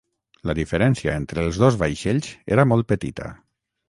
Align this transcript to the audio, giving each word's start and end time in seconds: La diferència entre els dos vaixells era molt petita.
La 0.49 0.53
diferència 0.59 1.11
entre 1.17 1.43
els 1.47 1.59
dos 1.63 1.77
vaixells 1.81 2.31
era 2.57 2.65
molt 2.73 2.89
petita. 2.93 3.29